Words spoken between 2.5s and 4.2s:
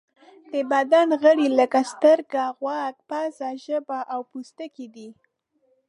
غوږ، پزه، ژبه او